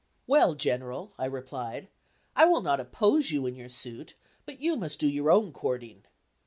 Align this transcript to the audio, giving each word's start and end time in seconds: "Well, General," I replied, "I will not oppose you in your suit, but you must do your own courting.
"Well, 0.25 0.55
General," 0.55 1.13
I 1.19 1.25
replied, 1.27 1.87
"I 2.35 2.45
will 2.45 2.61
not 2.63 2.79
oppose 2.79 3.29
you 3.29 3.45
in 3.45 3.55
your 3.55 3.69
suit, 3.69 4.15
but 4.47 4.59
you 4.59 4.75
must 4.75 4.99
do 4.99 5.07
your 5.07 5.29
own 5.29 5.53
courting. 5.53 6.05